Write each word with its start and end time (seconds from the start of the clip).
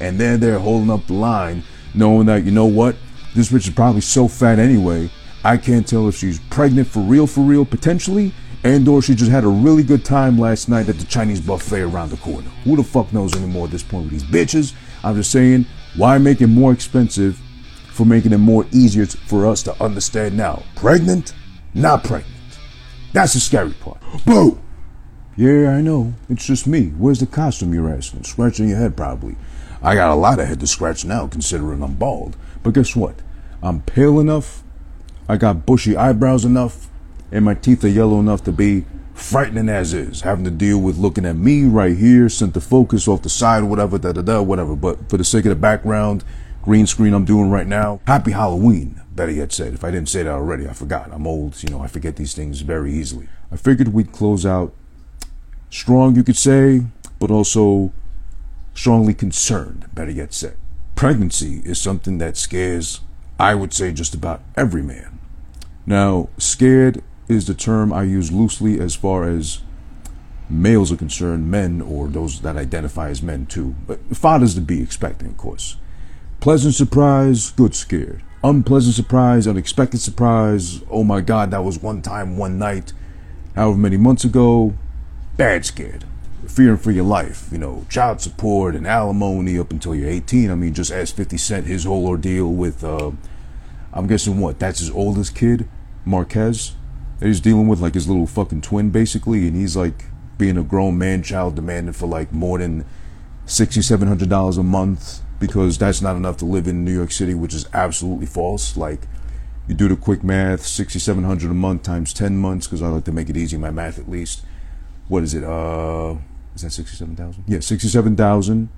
and 0.00 0.18
then 0.18 0.40
they're 0.40 0.52
there 0.52 0.58
holding 0.58 0.90
up 0.90 1.06
the 1.06 1.14
line, 1.14 1.62
knowing 1.94 2.26
that 2.26 2.44
you 2.44 2.50
know 2.50 2.66
what, 2.66 2.96
this 3.34 3.50
bitch 3.50 3.68
is 3.68 3.74
probably 3.74 4.00
so 4.00 4.28
fat 4.28 4.58
anyway. 4.58 5.10
I 5.44 5.56
can't 5.56 5.86
tell 5.86 6.08
if 6.08 6.16
she's 6.16 6.40
pregnant 6.50 6.88
for 6.88 7.00
real, 7.00 7.26
for 7.26 7.40
real, 7.40 7.64
potentially, 7.64 8.32
and 8.64 8.86
or 8.88 9.00
she 9.00 9.14
just 9.14 9.30
had 9.30 9.44
a 9.44 9.48
really 9.48 9.82
good 9.82 10.04
time 10.04 10.38
last 10.38 10.68
night 10.68 10.88
at 10.88 10.98
the 10.98 11.06
Chinese 11.06 11.40
buffet 11.40 11.82
around 11.82 12.10
the 12.10 12.16
corner. 12.16 12.48
Who 12.64 12.76
the 12.76 12.82
fuck 12.82 13.12
knows 13.12 13.36
anymore 13.36 13.66
at 13.66 13.70
this 13.70 13.82
point 13.82 14.04
with 14.04 14.12
these 14.12 14.24
bitches? 14.24 14.74
I'm 15.04 15.16
just 15.16 15.30
saying, 15.30 15.66
why 15.96 16.18
make 16.18 16.40
it 16.40 16.48
more 16.48 16.72
expensive 16.72 17.40
for 17.92 18.04
making 18.04 18.32
it 18.32 18.38
more 18.38 18.66
easier 18.72 19.06
for 19.06 19.46
us 19.46 19.62
to 19.64 19.82
understand 19.82 20.36
now? 20.36 20.62
Pregnant, 20.74 21.34
not 21.74 22.04
pregnant. 22.04 22.34
That's 23.12 23.34
the 23.34 23.40
scary 23.40 23.72
part. 23.74 24.00
Boo! 24.26 24.60
Yeah, 25.36 25.70
I 25.70 25.80
know. 25.80 26.14
It's 26.28 26.44
just 26.44 26.66
me. 26.66 26.88
Where's 26.88 27.20
the 27.20 27.26
costume 27.26 27.72
you're 27.72 27.88
asking? 27.88 28.24
Scratching 28.24 28.68
your 28.68 28.78
head, 28.78 28.96
probably. 28.96 29.36
I 29.82 29.94
got 29.94 30.10
a 30.10 30.14
lot 30.14 30.40
of 30.40 30.48
head 30.48 30.60
to 30.60 30.66
scratch 30.66 31.04
now, 31.04 31.26
considering 31.26 31.82
I'm 31.82 31.94
bald. 31.94 32.36
But 32.62 32.74
guess 32.74 32.96
what? 32.96 33.16
I'm 33.62 33.80
pale 33.82 34.18
enough, 34.20 34.62
I 35.28 35.36
got 35.36 35.66
bushy 35.66 35.96
eyebrows 35.96 36.44
enough, 36.44 36.88
and 37.30 37.44
my 37.44 37.54
teeth 37.54 37.84
are 37.84 37.88
yellow 37.88 38.18
enough 38.18 38.42
to 38.44 38.52
be 38.52 38.86
frightening 39.14 39.68
as 39.68 39.92
is. 39.92 40.22
Having 40.22 40.44
to 40.44 40.50
deal 40.50 40.78
with 40.78 40.96
looking 40.96 41.26
at 41.26 41.36
me 41.36 41.64
right 41.64 41.96
here, 41.96 42.28
sent 42.28 42.54
the 42.54 42.60
focus 42.60 43.06
off 43.06 43.22
the 43.22 43.28
side, 43.28 43.64
whatever, 43.64 43.98
da 43.98 44.12
da 44.12 44.22
da, 44.22 44.40
whatever. 44.40 44.74
But 44.74 45.10
for 45.10 45.16
the 45.16 45.24
sake 45.24 45.44
of 45.44 45.50
the 45.50 45.56
background, 45.56 46.24
green 46.62 46.86
screen 46.86 47.12
I'm 47.12 47.24
doing 47.24 47.50
right 47.50 47.66
now, 47.66 48.00
happy 48.06 48.30
Halloween, 48.30 49.02
better 49.14 49.32
yet 49.32 49.52
said. 49.52 49.74
If 49.74 49.84
I 49.84 49.90
didn't 49.90 50.08
say 50.08 50.22
that 50.22 50.30
already, 50.30 50.66
I 50.68 50.72
forgot. 50.72 51.10
I'm 51.12 51.26
old, 51.26 51.62
you 51.62 51.68
know, 51.68 51.80
I 51.80 51.88
forget 51.88 52.16
these 52.16 52.34
things 52.34 52.62
very 52.62 52.92
easily. 52.92 53.28
I 53.52 53.56
figured 53.56 53.88
we'd 53.88 54.12
close 54.12 54.46
out 54.46 54.72
strong, 55.70 56.16
you 56.16 56.24
could 56.24 56.36
say, 56.36 56.86
but 57.18 57.30
also 57.30 57.92
strongly 58.78 59.12
concerned, 59.12 59.92
better 59.92 60.12
yet 60.12 60.32
said. 60.32 60.56
Pregnancy 60.94 61.62
is 61.64 61.80
something 61.80 62.18
that 62.18 62.36
scares, 62.36 63.00
I 63.36 63.56
would 63.56 63.72
say, 63.72 63.92
just 63.92 64.14
about 64.14 64.40
every 64.56 64.82
man. 64.82 65.18
Now, 65.84 66.28
scared 66.38 67.02
is 67.28 67.48
the 67.48 67.54
term 67.54 67.92
I 67.92 68.04
use 68.04 68.30
loosely 68.30 68.78
as 68.78 68.94
far 68.94 69.28
as 69.28 69.62
males 70.48 70.92
are 70.92 70.96
concerned, 70.96 71.50
men 71.50 71.80
or 71.80 72.06
those 72.06 72.40
that 72.42 72.56
identify 72.56 73.08
as 73.08 73.20
men 73.20 73.46
too, 73.46 73.74
but 73.88 73.98
fathers 74.16 74.54
to 74.54 74.60
be 74.60 74.80
expecting, 74.80 75.26
of 75.26 75.36
course. 75.36 75.76
Pleasant 76.38 76.74
surprise, 76.74 77.50
good 77.50 77.74
scared. 77.74 78.22
Unpleasant 78.44 78.94
surprise, 78.94 79.48
unexpected 79.48 80.00
surprise, 80.00 80.84
oh 80.88 81.02
my 81.02 81.20
god, 81.20 81.50
that 81.50 81.64
was 81.64 81.82
one 81.82 82.00
time, 82.00 82.38
one 82.38 82.60
night, 82.60 82.92
however 83.56 83.76
many 83.76 83.96
months 83.96 84.22
ago, 84.22 84.74
bad 85.36 85.66
scared. 85.66 86.04
Fearing 86.46 86.78
for 86.78 86.92
your 86.92 87.04
life, 87.04 87.48
you 87.50 87.58
know, 87.58 87.84
child 87.88 88.20
support 88.20 88.76
and 88.76 88.86
alimony 88.86 89.58
up 89.58 89.72
until 89.72 89.94
you're 89.94 90.08
18. 90.08 90.50
I 90.50 90.54
mean, 90.54 90.72
just 90.72 90.92
ask 90.92 91.14
50 91.14 91.36
Cent 91.36 91.66
his 91.66 91.84
whole 91.84 92.06
ordeal 92.06 92.52
with, 92.52 92.84
uh, 92.84 93.10
I'm 93.92 94.06
guessing 94.06 94.38
what, 94.38 94.58
that's 94.58 94.78
his 94.78 94.90
oldest 94.90 95.34
kid, 95.34 95.68
Marquise, 96.04 96.76
that 97.18 97.26
he's 97.26 97.40
dealing 97.40 97.66
with, 97.66 97.80
like 97.80 97.94
his 97.94 98.08
little 98.08 98.26
fucking 98.26 98.60
twin, 98.60 98.90
basically, 98.90 99.48
and 99.48 99.56
he's 99.56 99.76
like 99.76 100.04
being 100.38 100.56
a 100.56 100.62
grown 100.62 100.96
man 100.96 101.24
child 101.24 101.56
demanding 101.56 101.92
for 101.92 102.06
like 102.06 102.32
more 102.32 102.58
than 102.58 102.84
$6,700 103.46 104.58
a 104.58 104.62
month 104.62 105.20
because 105.40 105.76
that's 105.76 106.00
not 106.00 106.14
enough 106.16 106.36
to 106.36 106.44
live 106.44 106.68
in 106.68 106.84
New 106.84 106.94
York 106.94 107.10
City, 107.10 107.34
which 107.34 107.54
is 107.54 107.68
absolutely 107.74 108.26
false. 108.26 108.76
Like, 108.76 109.00
you 109.66 109.74
do 109.74 109.88
the 109.88 109.96
quick 109.96 110.22
math, 110.22 110.64
6,700 110.64 111.50
a 111.50 111.54
month 111.54 111.82
times 111.82 112.12
10 112.12 112.36
months, 112.36 112.68
because 112.68 112.80
I 112.80 112.88
like 112.88 113.04
to 113.04 113.12
make 113.12 113.28
it 113.28 113.36
easy, 113.36 113.56
my 113.56 113.72
math 113.72 113.98
at 113.98 114.08
least 114.08 114.42
what 115.08 115.22
is 115.22 115.34
it? 115.34 115.42
Uh, 115.42 116.16
is 116.58 116.62
that 116.62 116.70
sixty-seven 116.70 117.14
thousand? 117.14 117.44
Yeah, 117.46 117.60
sixty-seven 117.60 118.16
thousand 118.16 118.68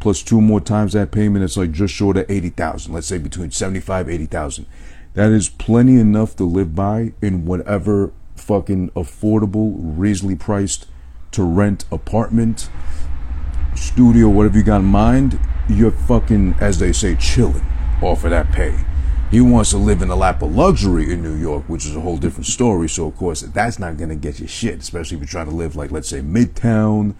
plus 0.00 0.22
two 0.22 0.40
more 0.40 0.60
times 0.60 0.92
that 0.94 1.12
payment. 1.12 1.44
It's 1.44 1.56
like 1.56 1.70
just 1.70 1.94
short 1.94 2.16
of 2.16 2.28
eighty 2.28 2.48
thousand. 2.48 2.92
Let's 2.92 3.06
say 3.06 3.18
between 3.18 3.52
seventy-five, 3.52 4.08
eighty 4.08 4.26
thousand. 4.26 4.66
That 5.14 5.30
is 5.30 5.48
plenty 5.48 6.00
enough 6.00 6.34
to 6.36 6.44
live 6.44 6.74
by 6.74 7.12
in 7.22 7.44
whatever 7.44 8.12
fucking 8.34 8.90
affordable, 8.90 9.74
reasonably 9.76 10.36
priced 10.36 10.86
to 11.30 11.44
rent 11.44 11.84
apartment, 11.92 12.68
studio, 13.76 14.28
whatever 14.28 14.58
you 14.58 14.64
got 14.64 14.80
in 14.80 14.86
mind. 14.86 15.38
You're 15.68 15.92
fucking, 15.92 16.56
as 16.60 16.80
they 16.80 16.92
say, 16.92 17.14
chilling 17.14 17.64
off 18.02 18.24
of 18.24 18.30
that 18.30 18.50
pay. 18.50 18.84
He 19.32 19.40
wants 19.40 19.70
to 19.70 19.78
live 19.78 20.02
in 20.02 20.08
the 20.08 20.16
lap 20.16 20.42
of 20.42 20.54
luxury 20.54 21.10
in 21.10 21.22
New 21.22 21.34
York, 21.34 21.66
which 21.66 21.86
is 21.86 21.96
a 21.96 22.00
whole 22.00 22.18
different 22.18 22.44
story. 22.44 22.86
So, 22.86 23.06
of 23.06 23.16
course, 23.16 23.40
that's 23.40 23.78
not 23.78 23.96
going 23.96 24.10
to 24.10 24.14
get 24.14 24.38
you 24.38 24.46
shit, 24.46 24.80
especially 24.80 25.16
if 25.16 25.22
you're 25.22 25.26
trying 25.26 25.48
to 25.48 25.56
live, 25.56 25.74
like, 25.74 25.90
let's 25.90 26.08
say, 26.08 26.20
Midtown 26.20 27.14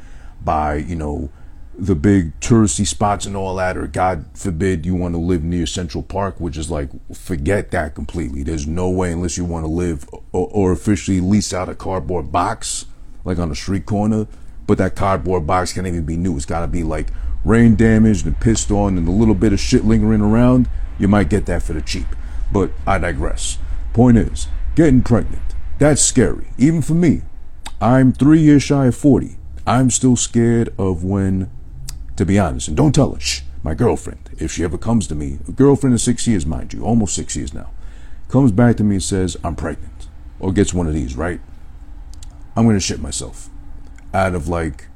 by, 0.44 0.74
you 0.74 0.94
know, 0.94 1.30
the 1.74 1.94
big 1.94 2.38
touristy 2.38 2.86
spots 2.86 3.24
and 3.24 3.34
all 3.34 3.56
that, 3.56 3.78
or 3.78 3.86
God 3.86 4.26
forbid 4.34 4.84
you 4.84 4.94
want 4.94 5.14
to 5.14 5.18
live 5.18 5.42
near 5.42 5.64
Central 5.64 6.02
Park, 6.02 6.38
which 6.38 6.58
is 6.58 6.70
like, 6.70 6.90
forget 7.14 7.70
that 7.70 7.94
completely. 7.94 8.42
There's 8.42 8.66
no 8.66 8.90
way, 8.90 9.10
unless 9.10 9.38
you 9.38 9.46
want 9.46 9.64
to 9.64 9.70
live 9.72 10.06
or, 10.32 10.48
or 10.52 10.70
officially 10.70 11.18
lease 11.18 11.54
out 11.54 11.70
a 11.70 11.74
cardboard 11.74 12.30
box, 12.30 12.84
like 13.24 13.38
on 13.38 13.50
a 13.50 13.54
street 13.54 13.86
corner, 13.86 14.26
but 14.66 14.76
that 14.76 14.96
cardboard 14.96 15.46
box 15.46 15.72
can't 15.72 15.86
even 15.86 16.04
be 16.04 16.18
new. 16.18 16.36
It's 16.36 16.44
got 16.44 16.60
to 16.60 16.68
be 16.68 16.82
like 16.82 17.08
rain 17.42 17.74
damaged 17.74 18.26
and 18.26 18.38
pissed 18.38 18.70
on 18.70 18.98
and 18.98 19.08
a 19.08 19.12
little 19.12 19.34
bit 19.34 19.54
of 19.54 19.60
shit 19.60 19.86
lingering 19.86 20.20
around 20.20 20.68
you 20.98 21.08
might 21.08 21.28
get 21.28 21.46
that 21.46 21.62
for 21.62 21.72
the 21.72 21.82
cheap. 21.82 22.06
But 22.50 22.70
I 22.86 22.98
digress. 22.98 23.58
Point 23.92 24.18
is, 24.18 24.48
getting 24.74 25.02
pregnant, 25.02 25.54
that's 25.78 26.02
scary. 26.02 26.48
Even 26.58 26.82
for 26.82 26.94
me. 26.94 27.22
I'm 27.80 28.12
three 28.12 28.40
years 28.40 28.62
shy 28.62 28.86
of 28.86 28.96
40. 28.96 29.36
I'm 29.66 29.90
still 29.90 30.14
scared 30.14 30.72
of 30.78 31.02
when, 31.02 31.50
to 32.16 32.24
be 32.24 32.38
honest, 32.38 32.68
and 32.68 32.76
don't 32.76 32.94
tell 32.94 33.12
her, 33.14 33.20
shh, 33.20 33.42
my 33.64 33.74
girlfriend, 33.74 34.30
if 34.38 34.52
she 34.52 34.62
ever 34.62 34.78
comes 34.78 35.06
to 35.08 35.14
me, 35.14 35.38
a 35.48 35.52
girlfriend 35.52 35.94
of 35.94 36.00
six 36.00 36.26
years, 36.26 36.46
mind 36.46 36.72
you, 36.72 36.84
almost 36.84 37.14
six 37.14 37.34
years 37.34 37.52
now, 37.52 37.70
comes 38.28 38.52
back 38.52 38.76
to 38.76 38.84
me 38.84 38.96
and 38.96 39.02
says, 39.02 39.36
I'm 39.42 39.56
pregnant, 39.56 40.08
or 40.38 40.52
gets 40.52 40.72
one 40.72 40.86
of 40.86 40.94
these, 40.94 41.16
right? 41.16 41.40
I'm 42.54 42.64
going 42.64 42.76
to 42.76 42.80
shit 42.80 43.00
myself. 43.00 43.48
Out 44.14 44.34
of 44.34 44.46
like, 44.46 44.86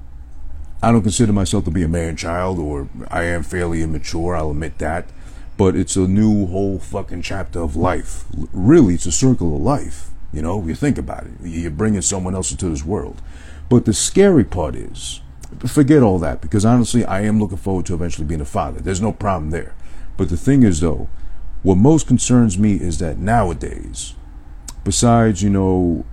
I 0.83 0.93
don't 0.93 1.03
consider 1.03 1.33
myself 1.33 1.65
to 1.65 1.71
be 1.71 1.83
a 1.83 1.89
man 1.89 2.17
child, 2.17 2.59
or 2.59 2.89
I 3.09 3.25
am 3.25 3.43
fairly 3.43 3.83
immature, 3.83 4.37
I'll 4.37 4.51
admit 4.51 4.79
that 4.79 5.07
but 5.57 5.75
it's 5.75 5.97
a 5.97 6.07
new 6.07 6.47
whole 6.47 6.79
fucking 6.79 7.23
chapter 7.23 7.61
of 7.61 7.77
life. 7.77 8.25
Really, 8.53 8.95
it's 8.95 9.07
a 9.07 9.13
circle 9.13 9.57
of 9.57 9.63
life. 9.63 10.11
You 10.33 10.43
know, 10.43 10.63
you 10.67 10.75
think 10.75 10.99
about 10.99 11.25
it. 11.25 11.33
You're 11.43 11.71
bringing 11.71 12.03
someone 12.03 12.35
else 12.35 12.51
into 12.51 12.69
this 12.69 12.85
world. 12.85 13.23
But 13.69 13.85
the 13.85 13.95
scary 13.95 14.45
part 14.45 14.77
is, 14.77 15.21
forget 15.67 16.03
all 16.03 16.19
that, 16.19 16.41
because 16.41 16.65
honestly, 16.65 17.05
I 17.05 17.23
am 17.23 17.41
looking 17.41 17.57
forward 17.57 17.87
to 17.87 17.95
eventually 17.95 18.27
being 18.27 18.41
a 18.41 18.47
father. 18.47 18.81
There's 18.81 19.01
no 19.01 19.13
problem 19.13 19.51
there. 19.51 19.75
But 20.17 20.29
the 20.29 20.37
thing 20.37 20.63
is, 20.63 20.81
though, 20.81 21.09
what 21.63 21.77
most 21.77 22.07
concerns 22.07 22.59
me 22.59 22.75
is 22.75 22.99
that 22.99 23.19
nowadays, 23.19 24.15
besides, 24.85 25.43
you 25.43 25.51
know, 25.51 26.05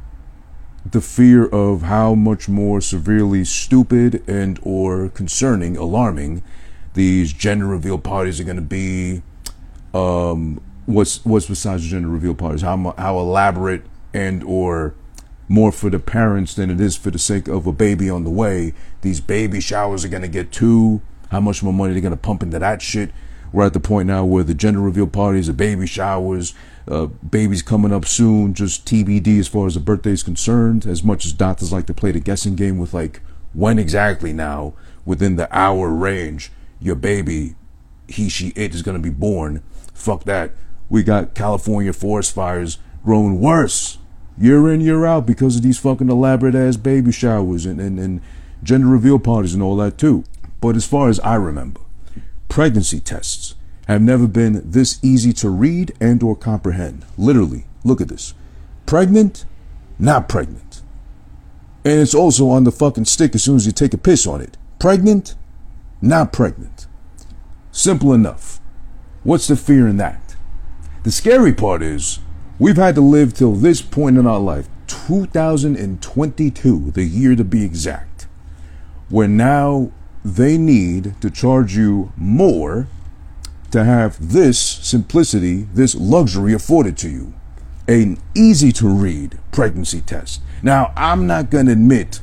the 0.89 1.01
fear 1.01 1.45
of 1.45 1.83
how 1.83 2.15
much 2.15 2.49
more 2.49 2.81
severely 2.81 3.43
stupid 3.45 4.23
and 4.27 4.59
or 4.63 5.09
concerning, 5.09 5.77
alarming 5.77 6.43
these 6.93 7.33
gender 7.33 7.67
reveal 7.67 7.97
parties 7.97 8.39
are 8.39 8.43
going 8.43 8.55
to 8.55 8.61
be 8.61 9.21
um, 9.93 10.61
what's 10.85 11.23
what's 11.25 11.47
besides 11.47 11.83
the 11.83 11.89
gender 11.89 12.07
reveal 12.07 12.35
parties, 12.35 12.61
how 12.61 12.93
how 12.97 13.19
elaborate 13.19 13.83
and 14.13 14.43
or 14.43 14.95
more 15.47 15.71
for 15.71 15.89
the 15.89 15.99
parents 15.99 16.53
than 16.53 16.69
it 16.69 16.79
is 16.79 16.95
for 16.95 17.11
the 17.11 17.19
sake 17.19 17.47
of 17.47 17.67
a 17.67 17.71
baby 17.71 18.09
on 18.09 18.23
the 18.23 18.29
way. 18.29 18.73
These 19.01 19.19
baby 19.19 19.59
showers 19.59 20.05
are 20.05 20.09
gonna 20.09 20.27
get 20.27 20.51
too. 20.51 21.01
How 21.31 21.39
much 21.39 21.63
more 21.63 21.73
money 21.73 21.93
they're 21.93 22.01
gonna 22.01 22.17
pump 22.17 22.43
into 22.43 22.59
that 22.59 22.81
shit? 22.81 23.11
We're 23.51 23.65
at 23.65 23.73
the 23.73 23.79
point 23.79 24.07
now 24.07 24.25
where 24.25 24.43
the 24.43 24.55
gender 24.55 24.79
reveal 24.79 25.05
parties, 25.05 25.45
the 25.45 25.53
baby 25.53 25.85
showers, 25.85 26.55
uh, 26.87 27.05
babies 27.05 27.61
coming 27.61 27.93
up 27.93 28.05
soon, 28.05 28.55
just 28.55 28.85
TBD 28.85 29.39
as 29.39 29.47
far 29.47 29.67
as 29.67 29.75
the 29.75 29.79
birthday 29.79 30.11
is 30.11 30.23
concerned. 30.23 30.87
As 30.87 31.03
much 31.03 31.23
as 31.25 31.33
doctors 31.33 31.71
like 31.71 31.85
to 31.85 31.93
play 31.93 32.11
the 32.11 32.19
guessing 32.19 32.55
game 32.55 32.79
with 32.79 32.93
like 32.93 33.21
when 33.53 33.77
exactly 33.77 34.33
now 34.33 34.73
within 35.05 35.35
the 35.35 35.47
hour 35.55 35.89
range 35.89 36.51
your 36.79 36.95
baby, 36.95 37.55
he, 38.07 38.27
she, 38.27 38.49
it 38.55 38.73
is 38.73 38.81
going 38.81 38.97
to 38.97 39.01
be 39.01 39.09
born 39.09 39.61
Fuck 40.03 40.25
that. 40.25 40.51
We 40.89 41.01
got 41.01 41.33
California 41.33 41.93
forest 41.93 42.35
fires 42.35 42.77
growing 43.05 43.39
worse 43.39 43.99
year 44.37 44.69
in, 44.69 44.81
year 44.81 45.05
out 45.05 45.25
because 45.25 45.55
of 45.55 45.61
these 45.61 45.79
fucking 45.79 46.09
elaborate 46.09 46.55
ass 46.55 46.75
baby 46.75 47.13
showers 47.13 47.65
and, 47.65 47.79
and, 47.79 47.97
and 47.97 48.19
gender 48.63 48.87
reveal 48.87 49.17
parties 49.17 49.53
and 49.53 49.63
all 49.63 49.77
that 49.77 49.97
too. 49.97 50.25
But 50.59 50.75
as 50.75 50.85
far 50.85 51.07
as 51.07 51.21
I 51.21 51.35
remember, 51.35 51.79
pregnancy 52.49 52.99
tests 52.99 53.55
have 53.87 54.01
never 54.01 54.27
been 54.27 54.61
this 54.69 54.99
easy 55.01 55.31
to 55.31 55.49
read 55.49 55.93
and 56.01 56.21
or 56.21 56.35
comprehend. 56.35 57.05
Literally, 57.17 57.63
look 57.85 58.01
at 58.01 58.09
this. 58.09 58.33
Pregnant, 58.85 59.45
not 59.97 60.27
pregnant. 60.27 60.81
And 61.85 62.01
it's 62.01 62.13
also 62.13 62.49
on 62.49 62.65
the 62.65 62.73
fucking 62.73 63.05
stick 63.05 63.35
as 63.35 63.43
soon 63.43 63.55
as 63.55 63.65
you 63.65 63.71
take 63.71 63.93
a 63.93 63.97
piss 63.97 64.27
on 64.27 64.41
it. 64.41 64.57
Pregnant, 64.79 65.35
not 66.01 66.33
pregnant. 66.33 66.87
Simple 67.71 68.11
enough. 68.11 68.59
What's 69.23 69.47
the 69.47 69.55
fear 69.55 69.87
in 69.87 69.95
that? 69.97 70.35
The 71.03 71.11
scary 71.11 71.53
part 71.53 71.81
is 71.81 72.19
we've 72.59 72.75
had 72.75 72.95
to 72.95 73.01
live 73.01 73.33
till 73.33 73.53
this 73.53 73.81
point 73.81 74.17
in 74.17 74.27
our 74.27 74.39
life, 74.39 74.67
2022, 74.87 76.91
the 76.91 77.05
year 77.05 77.33
to 77.33 77.45
be 77.45 77.63
exact, 77.63 78.27
where 79.07 79.29
now 79.29 79.91
they 80.25 80.57
need 80.57 81.15
to 81.21 81.29
charge 81.29 81.77
you 81.77 82.11
more 82.17 82.87
to 83.71 83.85
have 83.85 84.33
this 84.33 84.59
simplicity, 84.59 85.69
this 85.73 85.95
luxury 85.95 86.53
afforded 86.53 86.97
to 86.97 87.09
you. 87.09 87.33
An 87.87 88.17
easy 88.35 88.73
to 88.73 88.89
read 88.89 89.39
pregnancy 89.53 90.01
test. 90.01 90.41
Now, 90.61 90.91
I'm 90.97 91.27
not 91.27 91.49
going 91.49 91.67
to 91.67 91.71
admit 91.71 92.19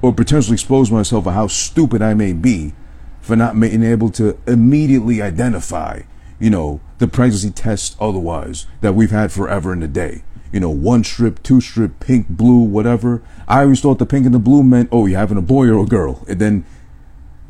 or 0.00 0.14
potentially 0.14 0.54
expose 0.54 0.90
myself 0.90 1.26
of 1.26 1.34
how 1.34 1.46
stupid 1.46 2.00
I 2.00 2.14
may 2.14 2.32
be 2.32 2.72
for 3.20 3.36
not 3.36 3.58
being 3.58 3.82
able 3.82 4.10
to 4.10 4.38
immediately 4.46 5.22
identify, 5.22 6.02
you 6.42 6.50
know, 6.50 6.80
the 6.98 7.06
pregnancy 7.06 7.52
test 7.52 7.96
otherwise 8.00 8.66
that 8.80 8.96
we've 8.96 9.12
had 9.12 9.30
forever 9.30 9.72
in 9.72 9.80
a 9.80 9.86
day. 9.86 10.24
You 10.52 10.58
know, 10.58 10.70
one 10.70 11.04
strip, 11.04 11.40
two 11.44 11.60
strip, 11.60 12.00
pink, 12.00 12.28
blue, 12.28 12.58
whatever. 12.58 13.22
I 13.46 13.62
always 13.62 13.80
thought 13.80 14.00
the 14.00 14.06
pink 14.06 14.26
and 14.26 14.34
the 14.34 14.40
blue 14.40 14.64
meant, 14.64 14.88
oh, 14.90 15.06
you're 15.06 15.20
having 15.20 15.38
a 15.38 15.42
boy 15.42 15.68
or 15.68 15.84
a 15.84 15.86
girl. 15.86 16.24
And 16.28 16.40
then 16.40 16.66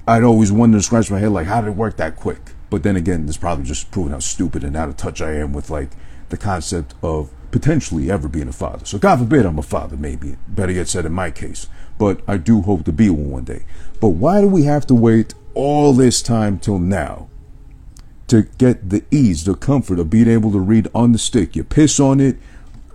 I'd 0.07 0.23
always 0.23 0.53
wonder 0.53 0.77
to 0.77 0.83
scratch 0.83 1.11
my 1.11 1.21
head, 1.21 1.31
like, 1.31 1.47
how 1.47 1.63
did 1.63 1.69
it 1.69 1.77
work 1.77 1.97
that 1.97 2.17
quick? 2.17 2.53
But 2.69 2.83
then 2.83 2.95
again, 2.95 3.25
this 3.25 3.39
probably 3.39 3.65
just 3.65 3.91
proving 3.91 4.13
how 4.13 4.19
stupid 4.19 4.63
and 4.63 4.77
out 4.77 4.91
of 4.91 4.99
touch 4.99 5.23
I 5.23 5.33
am 5.37 5.55
with 5.55 5.71
like 5.71 5.93
the 6.29 6.37
concept 6.37 6.95
of 7.03 7.31
potentially 7.51 8.11
ever 8.11 8.29
being 8.29 8.49
a 8.49 8.53
father. 8.53 8.85
So 8.85 8.99
God 8.99 9.21
forbid 9.21 9.47
I'm 9.47 9.59
a 9.59 9.63
father, 9.63 9.97
maybe. 9.97 10.37
Better 10.49 10.73
yet 10.73 10.89
said 10.89 11.07
in 11.07 11.13
my 11.13 11.31
case. 11.31 11.67
But 11.99 12.21
I 12.29 12.37
do 12.37 12.61
hope 12.61 12.85
to 12.85 12.93
be 12.93 13.09
one 13.09 13.31
one 13.31 13.45
day. 13.45 13.65
But 14.03 14.09
why 14.09 14.43
do 14.43 14.49
we 14.49 14.65
have 14.65 14.87
to 14.89 14.95
wait 14.95 15.33
all 15.55 15.95
this 15.95 16.21
time 16.21 16.59
till 16.59 16.79
now 16.79 17.31
to 18.33 18.49
get 18.57 18.89
the 18.89 19.05
ease, 19.11 19.45
the 19.45 19.55
comfort 19.55 19.99
of 19.99 20.09
being 20.09 20.27
able 20.27 20.51
to 20.53 20.59
read 20.59 20.89
on 20.95 21.13
the 21.13 21.19
stick? 21.19 21.55
You 21.55 21.65
piss 21.65 22.01
on 22.01 22.19
it, 22.19 22.39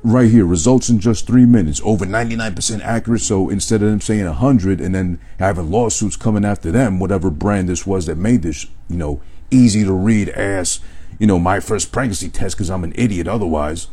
right 0.04 0.32
here, 0.32 0.48
results 0.48 0.90
in 0.90 1.00
just 1.00 1.28
three 1.28 1.46
minutes, 1.46 1.80
over 1.84 2.08
99% 2.08 2.82
accurate. 2.82 3.22
So 3.22 3.48
instead 3.48 3.84
of 3.84 3.92
them 3.92 4.02
saying 4.02 4.26
100 4.26 4.82
and 4.82 4.96
then 4.96 5.20
having 5.38 5.70
lawsuits 5.70 6.16
coming 6.16 6.44
after 6.44 6.72
them, 6.72 7.00
whatever 7.00 7.30
brand 7.30 7.70
this 7.70 7.86
was 7.86 8.08
that 8.08 8.18
made 8.18 8.42
this, 8.42 8.66
you 8.90 8.98
know, 8.98 9.22
easy 9.52 9.84
to 9.84 9.94
read 9.94 10.30
ass, 10.30 10.80
you 11.20 11.28
know, 11.28 11.38
my 11.38 11.60
first 11.60 11.92
pregnancy 11.92 12.30
test 12.30 12.56
because 12.56 12.72
I'm 12.72 12.84
an 12.84 12.94
idiot 12.96 13.28
otherwise, 13.28 13.90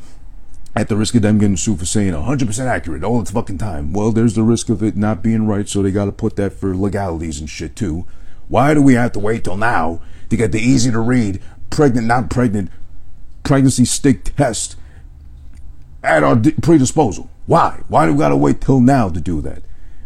at 0.75 0.89
the 0.89 0.97
risk 0.97 1.15
of 1.15 1.21
them 1.21 1.39
getting 1.39 1.59
sued 1.59 1.79
for 1.79 1.85
saying 1.85 2.15
100% 2.15 2.67
accurate 2.67 3.05
all 3.05 3.23
the 3.23 3.31
fucking 3.31 3.59
time. 3.59 3.93
Well, 3.93 4.13
there's 4.13 4.35
the 4.35 4.43
risk 4.43 4.71
of 4.71 4.83
it 4.83 4.97
not 4.97 5.23
being 5.23 5.47
right, 5.47 5.69
so 5.69 5.83
they 5.83 5.91
got 5.91 6.07
to 6.07 6.13
put 6.13 6.37
that 6.37 6.55
for 6.55 6.75
legalities 6.75 7.39
and 7.39 7.51
shit 7.51 7.77
too. 7.77 8.07
Why 8.49 8.75
do 8.75 8.83
we 8.83 8.95
have 8.95 9.13
to 9.13 9.19
wait 9.19 9.45
till 9.45 9.57
now 9.57 10.01
to 10.31 10.37
get 10.37 10.53
the 10.53 10.61
easy 10.61 10.91
to 10.91 11.01
read, 11.01 11.41
pregnant, 11.71 12.07
not 12.07 12.31
pregnant, 12.31 12.71
pregnancy 13.43 13.85
stick 13.85 14.25
test 14.37 14.77
at 16.03 16.23
our 16.23 16.37
predisposal? 16.37 17.29
Why? 17.47 17.83
Why 17.89 18.07
do 18.07 18.13
we 18.13 18.19
got 18.19 18.31
to 18.31 18.37
wait 18.37 18.61
till 18.61 18.81
now 18.81 19.09
to 19.09 19.21
do 19.21 19.41
that? 19.43 19.63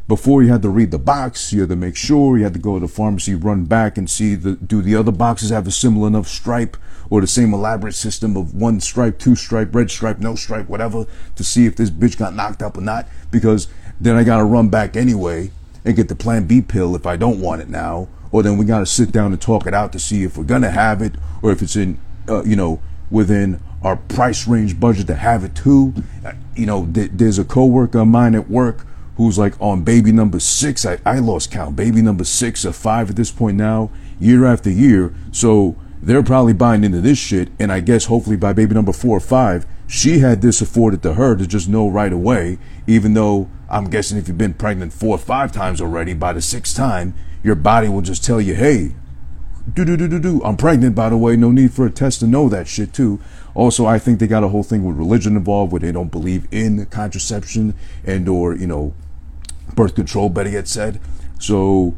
Before 0.08 0.42
you 0.42 0.48
had 0.48 0.62
to 0.62 0.70
read 0.70 0.90
the 0.90 0.98
box, 0.98 1.52
you 1.52 1.60
had 1.60 1.68
to 1.68 1.76
make 1.76 1.94
sure, 1.94 2.38
you 2.38 2.44
had 2.44 2.54
to 2.54 2.58
go 2.58 2.74
to 2.74 2.80
the 2.80 2.88
pharmacy, 2.88 3.34
run 3.34 3.66
back 3.66 3.98
and 3.98 4.08
see 4.08 4.34
the, 4.34 4.56
do 4.56 4.80
the 4.80 4.96
other 4.96 5.12
boxes 5.12 5.50
have 5.50 5.66
a 5.66 5.70
similar 5.70 6.08
enough 6.08 6.26
stripe 6.26 6.78
or 7.10 7.20
the 7.20 7.26
same 7.26 7.52
elaborate 7.52 7.94
system 7.94 8.34
of 8.34 8.54
one 8.54 8.80
stripe, 8.80 9.18
two 9.18 9.36
stripe, 9.36 9.74
red 9.74 9.90
stripe, 9.90 10.18
no 10.18 10.34
stripe, 10.34 10.66
whatever, 10.66 11.06
to 11.36 11.44
see 11.44 11.66
if 11.66 11.76
this 11.76 11.90
bitch 11.90 12.16
got 12.18 12.34
knocked 12.34 12.62
up 12.62 12.78
or 12.78 12.80
not. 12.80 13.06
Because 13.30 13.68
then 14.00 14.16
I 14.16 14.24
gotta 14.24 14.44
run 14.44 14.70
back 14.70 14.96
anyway 14.96 15.50
and 15.84 15.94
get 15.94 16.08
the 16.08 16.16
plan 16.16 16.46
B 16.46 16.62
pill 16.62 16.96
if 16.96 17.06
I 17.06 17.16
don't 17.16 17.40
want 17.40 17.60
it 17.60 17.68
now. 17.68 18.08
Or 18.30 18.42
then 18.42 18.56
we 18.58 18.64
gotta 18.64 18.86
sit 18.86 19.12
down 19.12 19.32
and 19.32 19.40
talk 19.40 19.66
it 19.66 19.74
out 19.74 19.92
to 19.92 19.98
see 19.98 20.24
if 20.24 20.36
we're 20.36 20.44
gonna 20.44 20.70
have 20.70 21.02
it 21.02 21.14
or 21.42 21.50
if 21.50 21.62
it's 21.62 21.76
in, 21.76 21.98
uh, 22.28 22.42
you 22.44 22.56
know, 22.56 22.80
within 23.10 23.60
our 23.82 23.96
price 23.96 24.46
range 24.46 24.78
budget 24.78 25.06
to 25.06 25.14
have 25.14 25.44
it 25.44 25.54
too. 25.54 25.94
Uh, 26.24 26.32
you 26.54 26.66
know, 26.66 26.86
th- 26.86 27.10
there's 27.14 27.38
a 27.38 27.44
coworker 27.44 28.00
of 28.00 28.08
mine 28.08 28.34
at 28.34 28.50
work 28.50 28.86
who's 29.16 29.38
like 29.38 29.54
on 29.60 29.82
baby 29.82 30.12
number 30.12 30.38
six. 30.40 30.84
I, 30.86 30.98
I 31.04 31.18
lost 31.18 31.50
count, 31.50 31.76
baby 31.76 32.02
number 32.02 32.24
six 32.24 32.64
or 32.64 32.72
five 32.72 33.10
at 33.10 33.16
this 33.16 33.30
point 33.30 33.56
now, 33.56 33.90
year 34.20 34.46
after 34.46 34.70
year. 34.70 35.12
So 35.32 35.76
they're 36.00 36.22
probably 36.22 36.52
buying 36.52 36.84
into 36.84 37.00
this 37.00 37.18
shit. 37.18 37.48
And 37.58 37.72
I 37.72 37.80
guess 37.80 38.06
hopefully 38.06 38.36
by 38.36 38.52
baby 38.52 38.74
number 38.74 38.92
four 38.92 39.16
or 39.16 39.20
five, 39.20 39.66
she 39.86 40.18
had 40.18 40.42
this 40.42 40.60
afforded 40.60 41.02
to 41.02 41.14
her 41.14 41.34
to 41.34 41.46
just 41.46 41.68
know 41.68 41.88
right 41.88 42.12
away, 42.12 42.58
even 42.86 43.14
though 43.14 43.48
I'm 43.70 43.90
guessing 43.90 44.18
if 44.18 44.28
you've 44.28 44.38
been 44.38 44.54
pregnant 44.54 44.92
four 44.92 45.16
or 45.16 45.18
five 45.18 45.50
times 45.50 45.80
already, 45.80 46.14
by 46.14 46.32
the 46.32 46.42
sixth 46.42 46.76
time, 46.76 47.14
your 47.42 47.54
body 47.54 47.88
will 47.88 48.02
just 48.02 48.24
tell 48.24 48.40
you, 48.40 48.54
hey, 48.54 48.94
do 49.74 49.84
do 49.84 49.96
do 49.96 50.08
do 50.08 50.18
do. 50.18 50.42
I'm 50.44 50.56
pregnant, 50.56 50.94
by 50.94 51.10
the 51.10 51.16
way. 51.16 51.36
No 51.36 51.50
need 51.50 51.72
for 51.72 51.86
a 51.86 51.90
test 51.90 52.20
to 52.20 52.26
know 52.26 52.48
that 52.48 52.66
shit 52.68 52.92
too. 52.92 53.20
Also, 53.54 53.86
I 53.86 53.98
think 53.98 54.18
they 54.18 54.26
got 54.26 54.44
a 54.44 54.48
whole 54.48 54.62
thing 54.62 54.84
with 54.84 54.96
religion 54.96 55.36
involved, 55.36 55.72
where 55.72 55.80
they 55.80 55.92
don't 55.92 56.10
believe 56.10 56.46
in 56.50 56.86
contraception 56.86 57.74
and 58.04 58.28
or 58.28 58.54
you 58.54 58.66
know 58.66 58.94
birth 59.74 59.94
control, 59.94 60.28
better 60.28 60.50
yet 60.50 60.68
said. 60.68 61.00
So 61.38 61.94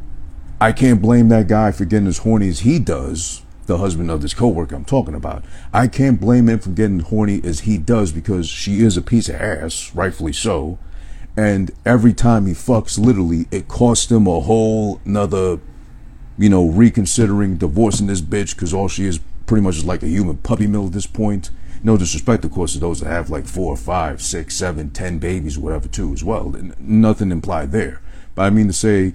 I 0.59 0.71
can't 0.71 1.01
blame 1.01 1.29
that 1.29 1.47
guy 1.47 1.71
for 1.71 1.85
getting 1.85 2.07
as 2.07 2.19
horny 2.19 2.49
as 2.49 2.59
he 2.59 2.77
does, 2.77 3.41
the 3.65 3.77
husband 3.77 4.11
of 4.11 4.21
this 4.21 4.33
coworker 4.33 4.75
I'm 4.75 4.85
talking 4.85 5.15
about. 5.15 5.43
I 5.73 5.87
can't 5.87 6.19
blame 6.19 6.49
him 6.49 6.59
for 6.59 6.69
getting 6.69 6.99
horny 6.99 7.41
as 7.43 7.61
he 7.61 7.77
does 7.77 8.11
because 8.11 8.47
she 8.47 8.81
is 8.81 8.97
a 8.97 9.01
piece 9.01 9.29
of 9.29 9.35
ass, 9.35 9.91
rightfully 9.95 10.33
so. 10.33 10.77
And 11.37 11.71
every 11.85 12.13
time 12.13 12.45
he 12.45 12.53
fucks, 12.53 12.99
literally, 12.99 13.47
it 13.51 13.67
costs 13.67 14.11
him 14.11 14.27
a 14.27 14.41
whole 14.41 14.99
nother, 15.05 15.59
you 16.37 16.49
know, 16.49 16.67
reconsidering 16.67 17.57
divorcing 17.57 18.07
this 18.07 18.21
bitch 18.21 18.55
because 18.55 18.73
all 18.73 18.87
she 18.87 19.05
is 19.05 19.19
pretty 19.45 19.63
much 19.63 19.77
is 19.77 19.85
like 19.85 20.03
a 20.03 20.07
human 20.07 20.37
puppy 20.37 20.67
mill 20.67 20.87
at 20.87 20.93
this 20.93 21.07
point. 21.07 21.49
No 21.83 21.97
disrespect, 21.97 22.45
of 22.45 22.51
course, 22.51 22.73
to 22.73 22.79
those 22.79 22.99
that 22.99 23.09
have 23.09 23.29
like 23.29 23.47
four, 23.47 23.75
five, 23.75 24.21
six, 24.21 24.55
seven, 24.55 24.91
ten 24.91 25.19
babies, 25.19 25.57
whatever, 25.57 25.87
too, 25.87 26.13
as 26.13 26.23
well. 26.23 26.53
Nothing 26.79 27.31
implied 27.31 27.71
there. 27.71 28.01
But 28.35 28.43
I 28.43 28.49
mean 28.49 28.67
to 28.67 28.73
say, 28.73 29.13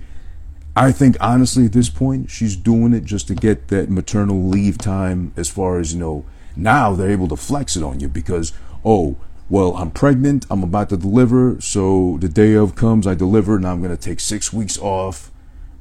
I 0.74 0.92
think 0.92 1.16
honestly 1.20 1.66
at 1.66 1.72
this 1.72 1.88
point, 1.88 2.30
she's 2.30 2.56
doing 2.56 2.92
it 2.92 3.04
just 3.04 3.28
to 3.28 3.34
get 3.34 3.68
that 3.68 3.88
maternal 3.88 4.42
leave 4.42 4.78
time 4.78 5.32
as 5.36 5.48
far 5.48 5.78
as, 5.78 5.94
you 5.94 6.00
know, 6.00 6.24
now 6.54 6.94
they're 6.94 7.10
able 7.10 7.28
to 7.28 7.36
flex 7.36 7.76
it 7.76 7.82
on 7.82 8.00
you 8.00 8.08
because, 8.08 8.52
oh, 8.84 9.16
well, 9.48 9.76
I'm 9.76 9.90
pregnant, 9.90 10.46
I'm 10.50 10.62
about 10.62 10.88
to 10.90 10.96
deliver, 10.96 11.60
so 11.60 12.18
the 12.20 12.28
day 12.28 12.54
of 12.54 12.74
comes, 12.74 13.06
I 13.06 13.14
deliver, 13.14 13.58
now 13.58 13.72
I'm 13.72 13.82
going 13.82 13.96
to 13.96 14.02
take 14.02 14.20
six 14.20 14.52
weeks 14.52 14.78
off 14.78 15.30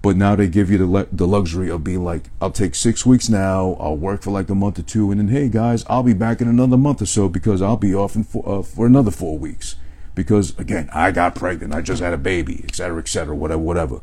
but 0.05 0.15
now 0.15 0.35
they 0.35 0.47
give 0.47 0.69
you 0.69 0.77
the, 0.77 0.85
le- 0.85 1.07
the 1.11 1.25
luxury 1.25 1.67
of 1.67 1.83
being 1.83 2.03
like, 2.03 2.29
I'll 2.39 2.51
take 2.51 2.75
six 2.75 3.07
weeks 3.07 3.27
now, 3.27 3.75
I'll 3.79 3.97
work 3.97 4.21
for 4.21 4.29
like 4.29 4.47
a 4.51 4.53
month 4.53 4.77
or 4.77 4.83
two, 4.83 5.09
and 5.09 5.19
then, 5.19 5.29
hey 5.29 5.49
guys, 5.49 5.83
I'll 5.89 6.03
be 6.03 6.13
back 6.13 6.41
in 6.41 6.47
another 6.47 6.77
month 6.77 7.01
or 7.01 7.07
so 7.07 7.27
because 7.27 7.59
I'll 7.59 7.75
be 7.75 7.95
off 7.95 8.15
for, 8.27 8.47
uh, 8.47 8.61
for 8.61 8.85
another 8.85 9.09
four 9.09 9.39
weeks. 9.39 9.77
Because 10.13 10.55
again, 10.59 10.91
I 10.93 11.09
got 11.09 11.33
pregnant, 11.33 11.73
I 11.73 11.81
just 11.81 12.03
had 12.03 12.13
a 12.13 12.19
baby, 12.19 12.61
etc., 12.65 12.99
etc., 12.99 13.35
whatever, 13.35 13.63
whatever. 13.63 14.01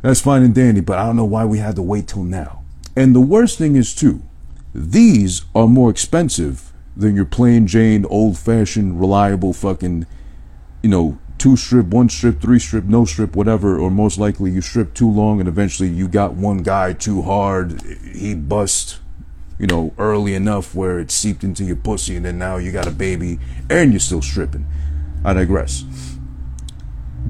That's 0.00 0.20
fine 0.20 0.44
and 0.44 0.54
dandy, 0.54 0.80
but 0.80 0.96
I 0.96 1.06
don't 1.06 1.16
know 1.16 1.24
why 1.24 1.44
we 1.44 1.58
had 1.58 1.74
to 1.74 1.82
wait 1.82 2.06
till 2.06 2.22
now. 2.22 2.62
And 2.94 3.12
the 3.12 3.18
worst 3.18 3.58
thing 3.58 3.74
is, 3.74 3.96
too, 3.96 4.22
these 4.72 5.42
are 5.56 5.66
more 5.66 5.90
expensive 5.90 6.69
than 6.96 7.16
your 7.16 7.24
plain 7.24 7.66
Jane, 7.66 8.04
old 8.06 8.38
fashioned, 8.38 9.00
reliable 9.00 9.52
fucking, 9.52 10.06
you 10.82 10.90
know, 10.90 11.18
two 11.38 11.56
strip, 11.56 11.86
one 11.86 12.08
strip, 12.08 12.40
three 12.40 12.58
strip, 12.58 12.84
no 12.84 13.04
strip, 13.04 13.34
whatever, 13.34 13.78
or 13.78 13.90
most 13.90 14.18
likely 14.18 14.50
you 14.50 14.60
strip 14.60 14.92
too 14.92 15.10
long 15.10 15.40
and 15.40 15.48
eventually 15.48 15.88
you 15.88 16.06
got 16.06 16.34
one 16.34 16.58
guy 16.58 16.92
too 16.92 17.22
hard, 17.22 17.80
he 18.12 18.34
bust, 18.34 18.98
you 19.58 19.66
know, 19.66 19.94
early 19.98 20.34
enough 20.34 20.74
where 20.74 20.98
it 20.98 21.10
seeped 21.10 21.42
into 21.42 21.64
your 21.64 21.76
pussy 21.76 22.16
and 22.16 22.26
then 22.26 22.38
now 22.38 22.56
you 22.56 22.70
got 22.70 22.86
a 22.86 22.90
baby 22.90 23.38
and 23.70 23.92
you're 23.92 24.00
still 24.00 24.22
stripping. 24.22 24.66
I 25.24 25.32
digress. 25.32 25.84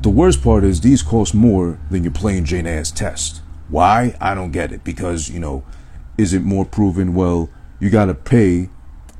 The 0.02 0.11
worst 0.11 0.43
part 0.43 0.64
is 0.64 0.81
these 0.81 1.02
cost 1.02 1.35
more 1.35 1.79
than 1.90 2.02
your 2.05 2.12
plain 2.12 2.45
Jane 2.45 2.67
ass 2.67 2.90
test. 2.90 3.43
Why? 3.69 4.17
I 4.21 4.35
don't 4.35 4.50
get 4.50 4.73
it. 4.73 4.83
Because, 4.83 5.29
you 5.29 5.38
know, 5.38 5.64
is 6.19 6.33
it 6.33 6.43
more 6.43 6.64
proven? 6.64 7.14
Well, 7.14 7.49
you 7.79 7.90
gotta 7.90 8.14
pay 8.14 8.71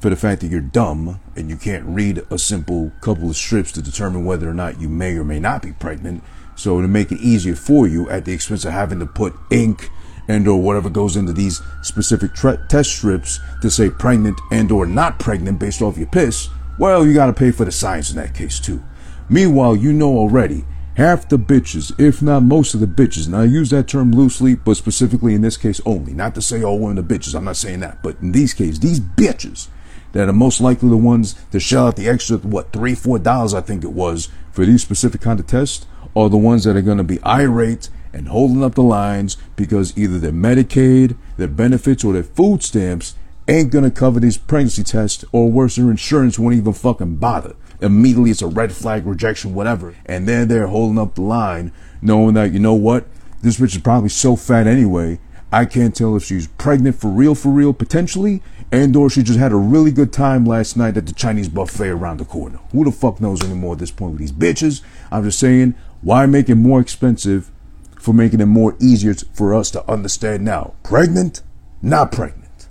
for 0.00 0.09
the 0.09 0.16
fact 0.16 0.40
that 0.40 0.49
you're 0.49 0.61
dumb 0.61 1.21
and 1.37 1.50
you 1.50 1.57
can't 1.57 1.85
read 1.85 2.23
a 2.30 2.38
simple 2.38 2.90
couple 3.00 3.28
of 3.28 3.37
strips 3.37 3.71
to 3.73 3.83
determine 3.83 4.25
whether 4.25 4.49
or 4.49 4.54
not 4.54 4.80
you 4.80 4.88
may 4.88 5.16
or 5.16 5.25
may 5.25 5.38
not 5.38 5.62
be 5.62 5.73
pregnant. 5.73 6.25
So 6.57 6.80
to 6.80 6.88
make 6.88 7.12
it 7.12 7.21
easier 7.21 7.54
for 7.54 7.87
you 7.87 8.09
at 8.09 8.25
the 8.25 8.33
expense 8.33 8.64
of 8.64 8.73
having 8.73 8.99
to 9.00 9.07
put 9.07 9.35
ink 9.50 9.90
and 10.26 10.49
or 10.49 10.61
whatever 10.61 10.88
goes 10.88 11.16
into 11.16 11.33
these 11.33 11.61
specific 11.83 12.33
test 12.35 12.90
strips 12.90 13.40
to 13.62 13.71
say 13.71 13.90
pregnant 13.90 14.40
and 14.50 14.73
or 14.73 14.87
not 14.87 15.19
pregnant 15.19 15.59
based 15.59 15.83
off 15.83 15.99
your 15.99 16.07
piss, 16.07 16.49
well, 16.78 17.07
you 17.07 17.12
got 17.12 17.26
to 17.26 17.33
pay 17.33 17.50
for 17.50 17.64
the 17.64 17.73
science 17.73 18.11
in 18.11 18.16
that 18.16 18.35
case 18.35 18.59
too. 18.59 18.83
Meanwhile, 19.28 19.76
you 19.76 19.92
know 19.92 20.16
already 20.16 20.64
half 20.97 21.28
the 21.28 21.38
bitches, 21.38 21.99
if 22.00 22.23
not 22.23 22.42
most 22.42 22.75
of 22.75 22.80
the 22.80 22.87
bitches, 22.87 23.26
and 23.26 23.37
I 23.37 23.45
use 23.45 23.71
that 23.71 23.88
term 23.88 24.12
loosely, 24.12 24.54
but 24.54 24.76
specifically 24.76 25.35
in 25.35 25.42
this 25.42 25.57
case 25.57 25.80
only, 25.85 26.12
not 26.14 26.35
to 26.35 26.42
say 26.42 26.62
all 26.62 26.78
women 26.78 26.99
are 26.99 27.02
bitches, 27.07 27.35
I'm 27.35 27.45
not 27.45 27.57
saying 27.57 27.80
that, 27.80 28.02
but 28.02 28.19
in 28.21 28.33
these 28.33 28.54
cases, 28.54 28.80
these 28.80 29.00
bitches 29.00 29.69
that 30.12 30.28
are 30.28 30.32
most 30.32 30.60
likely 30.60 30.88
the 30.88 30.96
ones 30.96 31.34
to 31.52 31.60
shell 31.60 31.88
out 31.88 31.96
the 31.96 32.08
extra, 32.08 32.38
what, 32.38 32.72
three, 32.72 32.94
four 32.94 33.18
dollars, 33.18 33.54
I 33.54 33.60
think 33.60 33.84
it 33.84 33.92
was, 33.92 34.28
for 34.52 34.64
these 34.66 34.82
specific 34.82 35.20
kind 35.20 35.40
of 35.40 35.46
tests, 35.46 35.86
are 36.16 36.28
the 36.28 36.36
ones 36.36 36.64
that 36.64 36.76
are 36.76 36.82
going 36.82 36.98
to 36.98 37.04
be 37.04 37.22
irate 37.24 37.88
and 38.12 38.28
holding 38.28 38.64
up 38.64 38.74
the 38.74 38.82
lines 38.82 39.36
because 39.54 39.96
either 39.96 40.18
their 40.18 40.32
Medicaid, 40.32 41.16
their 41.36 41.48
benefits, 41.48 42.02
or 42.04 42.12
their 42.12 42.24
food 42.24 42.62
stamps 42.62 43.14
ain't 43.46 43.70
going 43.70 43.84
to 43.84 43.90
cover 43.90 44.20
these 44.20 44.38
pregnancy 44.38 44.82
tests, 44.82 45.24
or 45.32 45.50
worse, 45.50 45.76
their 45.76 45.90
insurance 45.90 46.38
won't 46.38 46.54
even 46.54 46.72
fucking 46.72 47.16
bother. 47.16 47.54
Immediately, 47.80 48.32
it's 48.32 48.42
a 48.42 48.46
red 48.46 48.72
flag, 48.72 49.06
rejection, 49.06 49.54
whatever. 49.54 49.94
And 50.06 50.28
then 50.28 50.48
they're 50.48 50.66
holding 50.66 50.98
up 50.98 51.14
the 51.14 51.22
line, 51.22 51.72
knowing 52.02 52.34
that, 52.34 52.52
you 52.52 52.58
know 52.58 52.74
what? 52.74 53.06
this 53.42 53.58
bitch 53.58 53.76
is 53.76 53.78
probably 53.78 54.08
so 54.08 54.36
fat 54.36 54.66
anyway. 54.66 55.18
I 55.52 55.64
can't 55.64 55.94
tell 55.94 56.14
if 56.16 56.24
she's 56.24 56.46
pregnant 56.46 56.96
for 56.96 57.08
real, 57.08 57.34
for 57.34 57.48
real, 57.50 57.72
potentially, 57.72 58.42
and 58.72 58.94
or 58.94 59.10
she 59.10 59.22
just 59.22 59.38
had 59.38 59.52
a 59.52 59.56
really 59.56 59.90
good 59.90 60.12
time 60.12 60.44
last 60.44 60.76
night 60.76 60.96
at 60.96 61.06
the 61.06 61.12
Chinese 61.12 61.48
buffet 61.48 61.88
around 61.88 62.18
the 62.18 62.24
corner. 62.24 62.58
Who 62.72 62.84
the 62.84 62.92
fuck 62.92 63.20
knows 63.20 63.42
anymore 63.42 63.72
at 63.72 63.78
this 63.80 63.90
point 63.90 64.12
with 64.12 64.20
these 64.20 64.32
bitches? 64.32 64.82
I'm 65.10 65.24
just 65.24 65.38
saying, 65.38 65.74
why 66.02 66.26
make 66.26 66.48
it 66.48 66.54
more 66.54 66.80
expensive 66.80 67.50
for 67.98 68.14
making 68.14 68.40
it 68.40 68.46
more 68.46 68.76
easier 68.80 69.14
for 69.34 69.54
us 69.54 69.70
to 69.72 69.90
understand 69.90 70.44
now? 70.44 70.74
Pregnant, 70.82 71.42
not 71.82 72.12
pregnant. 72.12 72.68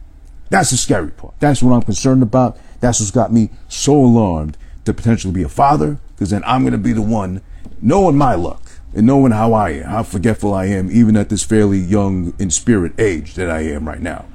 That's 0.50 0.72
the 0.72 0.77
scary 0.77 1.12
part. 1.12 1.36
That's 1.39 1.62
what 1.62 1.74
I'm 1.74 1.84
concerned 1.84 2.24
about. 2.24 2.58
That's 2.79 3.00
what's 3.00 3.12
got 3.12 3.32
me 3.32 3.50
so 3.68 3.94
alarmed 3.94 4.58
to 4.86 4.94
potentially 4.94 5.34
be 5.34 5.44
a 5.44 5.50
father, 5.50 6.00
because 6.15 6.32
then 6.32 6.44
I'm 6.46 6.62
going 6.62 6.72
to 6.72 6.79
be 6.79 6.94
the 6.94 7.01
one 7.01 7.41
knowing 7.82 8.18
my 8.18 8.36
luck 8.36 8.63
and 8.96 9.06
knowing 9.06 9.32
how 9.32 9.53
I 9.53 9.72
am, 9.72 9.84
how 9.84 10.03
forgetful 10.03 10.53
I 10.53 10.65
am, 10.65 10.89
even 10.89 11.15
at 11.15 11.29
this 11.29 11.44
fairly 11.44 11.77
young 11.77 12.34
in 12.39 12.50
spirit 12.50 12.94
age 13.00 13.36
that 13.36 13.50
I 13.50 13.62
am 13.62 13.88
right 13.88 14.01
now. 14.01 14.25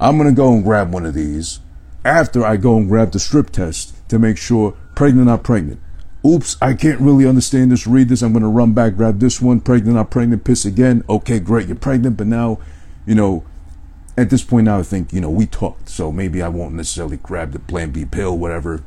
I'm 0.00 0.16
going 0.16 0.30
to 0.30 0.34
go 0.34 0.54
and 0.54 0.64
grab 0.64 0.92
one 0.92 1.04
of 1.04 1.12
these 1.12 1.60
after 2.06 2.42
I 2.42 2.56
go 2.56 2.78
and 2.78 2.88
grab 2.88 3.12
the 3.12 3.20
strip 3.20 3.50
test 3.50 3.94
to 4.08 4.18
make 4.18 4.38
sure 4.38 4.74
pregnant, 4.94 5.26
not 5.26 5.42
pregnant. 5.42 5.78
Oops, 6.26 6.56
I 6.62 6.72
can't 6.72 7.00
really 7.00 7.26
understand 7.26 7.70
this, 7.70 7.86
read 7.86 8.08
this. 8.08 8.22
I'm 8.22 8.32
going 8.32 8.42
to 8.42 8.48
run 8.48 8.72
back, 8.72 8.96
grab 8.96 9.20
this 9.20 9.42
one, 9.42 9.60
pregnant, 9.60 9.96
not 9.96 10.10
pregnant, 10.10 10.44
piss 10.44 10.64
again. 10.64 11.04
Okay, 11.08 11.38
great, 11.38 11.66
you're 11.66 11.76
pregnant, 11.76 12.16
but 12.16 12.26
now, 12.26 12.58
you 13.06 13.14
know, 13.14 13.44
at 14.16 14.30
this 14.30 14.42
point 14.42 14.64
now 14.64 14.78
I 14.78 14.82
think, 14.82 15.12
you 15.12 15.20
know, 15.20 15.30
we 15.30 15.44
talked, 15.46 15.90
so 15.90 16.10
maybe 16.10 16.40
I 16.40 16.48
won't 16.48 16.74
necessarily 16.74 17.18
grab 17.18 17.52
the 17.52 17.58
plan 17.58 17.90
B 17.90 18.06
pill, 18.06 18.36
whatever. 18.36 18.82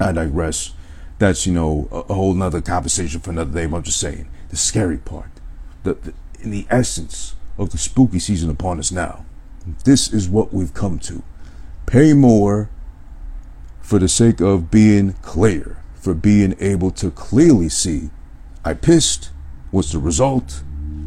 I 0.00 0.12
digress. 0.12 0.72
That's, 1.18 1.46
you 1.46 1.52
know, 1.52 1.88
a, 1.90 2.12
a 2.12 2.14
whole 2.14 2.32
nother 2.32 2.62
conversation 2.62 3.20
for 3.20 3.30
another 3.30 3.52
day, 3.52 3.66
but 3.66 3.78
I'm 3.78 3.82
just 3.82 4.00
saying 4.00 4.28
the 4.48 4.56
scary 4.56 4.98
part, 4.98 5.30
the, 5.82 5.94
the 5.94 6.14
in 6.40 6.50
the 6.50 6.66
essence 6.70 7.34
of 7.58 7.70
the 7.70 7.78
spooky 7.78 8.18
season 8.18 8.48
upon 8.48 8.78
us 8.78 8.92
now. 8.92 9.26
This 9.84 10.12
is 10.12 10.28
what 10.28 10.52
we've 10.52 10.74
come 10.74 10.98
to. 11.00 11.22
Pay 11.86 12.12
more 12.12 12.70
for 13.80 13.98
the 13.98 14.08
sake 14.08 14.40
of 14.40 14.70
being 14.70 15.14
clear, 15.22 15.82
for 15.94 16.14
being 16.14 16.54
able 16.60 16.90
to 16.92 17.10
clearly 17.10 17.68
see. 17.68 18.10
I 18.64 18.74
pissed. 18.74 19.30
What's 19.70 19.92
the 19.92 19.98
result? 19.98 20.62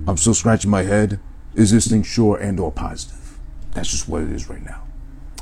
I'm 0.08 0.18
still 0.18 0.34
scratching 0.34 0.72
my 0.72 0.84
head. 0.84 1.20
Is 1.54 1.72
this 1.72 1.88
thing 1.88 2.04
sure 2.04 2.38
and 2.38 2.60
or 2.60 2.72
positive? 2.72 3.40
That's 3.72 3.90
just 3.90 4.08
what 4.08 4.24
it 4.24 4.32
is 4.32 4.50
right 4.50 4.64
now. 4.64 4.84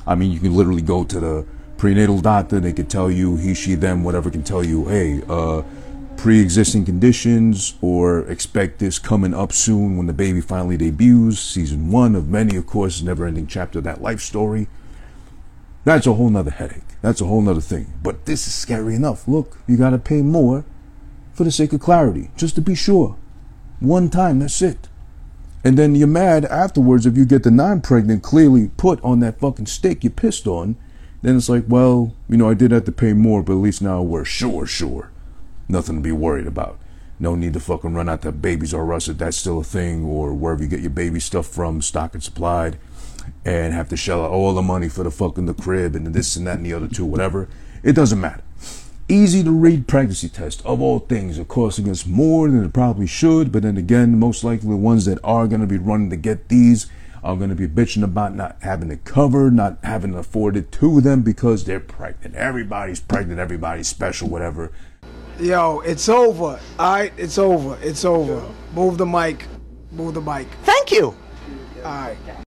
I 0.06 0.16
mean, 0.16 0.32
you 0.32 0.40
can 0.40 0.54
literally 0.56 0.82
go 0.82 1.04
to 1.04 1.20
the 1.20 1.46
prenatal 1.78 2.20
doctor. 2.20 2.60
They 2.60 2.74
could 2.74 2.90
tell 2.90 3.10
you, 3.10 3.38
he, 3.38 3.54
she, 3.54 3.76
them, 3.76 4.04
whatever 4.04 4.30
can 4.30 4.44
tell 4.44 4.64
you, 4.64 4.86
hey, 4.88 5.22
uh, 5.30 5.64
pre-existing 6.20 6.84
conditions 6.84 7.76
or 7.82 8.28
expect 8.28 8.80
this 8.80 9.00
coming 9.00 9.34
up 9.34 9.54
soon 9.54 9.96
when 9.96 10.06
the 10.06 10.12
baby 10.12 10.42
finally 10.42 10.76
debuts 10.76 11.40
season 11.40 11.90
one 11.90 12.14
of 12.14 12.28
many 12.28 12.58
of 12.58 12.68
course 12.68 13.02
never 13.02 13.26
ending 13.26 13.48
chapter 13.48 13.80
that 13.80 14.02
life 14.02 14.20
story. 14.20 14.68
That's 15.86 16.06
a 16.06 16.12
whole 16.12 16.30
nother 16.30 16.52
headache. 16.52 16.84
That's 17.02 17.22
a 17.22 17.26
whole 17.26 17.42
nother 17.42 17.62
thing. 17.62 17.94
But 18.04 18.26
this 18.26 18.48
is 18.48 18.54
scary 18.54 18.96
enough. 18.96 19.30
Look 19.30 19.60
you 19.66 19.78
got 19.78 19.92
to 19.92 19.98
pay 19.98 20.22
more 20.22 20.66
for 21.32 21.46
the 21.46 21.54
sake 21.54 21.72
of 21.72 21.80
clarity 21.80 22.32
just 22.36 22.56
to 22.56 22.62
be 22.62 22.76
sure. 22.76 23.16
One 23.80 24.10
time 24.10 24.40
that's 24.40 24.62
it. 24.62 24.90
And 25.64 25.80
then 25.80 25.96
you're 25.96 26.06
mad 26.06 26.44
afterwards 26.44 27.06
if 27.06 27.16
you 27.16 27.24
get 27.24 27.44
the 27.44 27.52
non-pregnant 27.52 28.24
clearly 28.24 28.72
put 28.76 29.02
on 29.06 29.22
that 29.22 29.40
fucking 29.40 29.68
stick 29.68 30.04
you 30.04 30.10
pissed 30.10 30.48
on. 30.48 30.76
Then 31.22 31.38
it's 31.38 31.48
like 31.48 31.64
well 31.70 32.14
you 32.28 32.36
know 32.36 32.50
i 32.50 32.56
did 32.56 32.72
have 32.72 32.84
to 32.84 32.92
pay 32.92 33.14
more 33.14 33.42
but 33.42 33.54
at 33.54 33.60
least 33.60 33.82
now 33.82 34.02
we're 34.02 34.26
sure 34.26 34.66
sure 34.66 35.12
nothing 35.70 35.96
to 35.96 36.02
be 36.02 36.12
worried 36.12 36.48
about. 36.48 36.80
No 37.20 37.36
need 37.36 37.54
to 37.54 37.60
fucking 37.60 37.94
run 37.94 38.10
out 38.10 38.22
to 38.24 38.32
Babies 38.32 38.74
R 38.74 38.94
Us 38.94 39.08
if 39.08 39.18
that's 39.18 39.38
still 39.38 39.60
a 39.60 39.64
thing, 39.64 40.06
or 40.06 40.34
wherever 40.34 40.64
you 40.64 40.70
get 40.70 40.80
your 40.80 40.90
baby 40.90 41.20
stuff 41.20 41.48
from, 41.48 41.82
stock 41.82 42.14
and 42.14 42.24
supplied, 42.24 42.78
and 43.46 43.74
have 43.74 43.90
to 43.90 43.98
shell 43.98 44.24
out 44.24 44.32
all 44.32 44.54
the 44.54 44.62
money 44.62 44.90
for 44.90 45.04
the 45.04 45.12
fucking 45.12 45.46
the 45.46 45.54
crib 45.54 45.96
and 45.96 46.08
this 46.08 46.36
and 46.36 46.48
that 46.48 46.58
and 46.58 46.66
the 46.66 46.74
other 46.74 46.88
two, 46.88 47.06
whatever. 47.06 47.48
It 47.84 47.94
doesn't 47.94 48.20
matter. 48.20 48.44
Easy 49.08 49.44
to 49.44 49.52
read 49.52 49.88
pregnancy 49.88 50.30
test 50.30 50.64
of 50.66 50.82
all 50.82 51.00
things 51.00 51.40
are 51.40 51.46
costing 51.46 51.90
us 51.90 52.06
more 52.06 52.48
than 52.50 52.64
it 52.64 52.74
probably 52.74 53.08
should, 53.08 53.52
but 53.52 53.64
then 53.64 53.76
again, 53.76 54.20
most 54.20 54.44
likely 54.44 54.70
the 54.70 54.76
ones 54.76 55.06
that 55.06 55.20
are 55.24 55.48
going 55.48 55.62
to 55.62 55.68
be 55.68 55.78
running 55.78 56.12
to 56.12 56.16
get 56.16 56.48
these 56.48 56.86
are 57.24 57.36
going 57.36 57.50
to 57.50 57.56
be 57.56 57.68
bitching 57.68 58.04
about 58.04 58.36
not 58.36 58.58
having 58.62 58.92
it 58.92 59.06
covered, 59.06 59.54
not 59.54 59.78
having 59.84 60.14
to 60.14 60.20
afford 60.20 60.50
it 60.56 60.60
afforded 60.60 60.72
to 60.72 61.02
them 61.02 61.22
because 61.22 61.66
they're 61.66 61.80
pregnant. 61.80 62.36
Everybody's 62.36 63.00
pregnant, 63.00 63.40
everybody's 63.40 63.88
special, 63.88 64.30
whatever. 64.30 64.72
Yo, 65.40 65.80
it's 65.82 66.10
over. 66.10 66.60
All 66.80 66.94
right, 66.94 67.14
it's 67.18 67.38
over. 67.38 67.78
It's 67.82 68.06
over. 68.06 68.42
Move 68.74 68.98
the 68.98 69.06
mic. 69.06 69.46
Move 69.92 70.14
the 70.14 70.22
mic. 70.22 70.48
Thank 70.64 70.92
you. 70.92 71.16
All 71.78 71.84
right. 71.84 72.46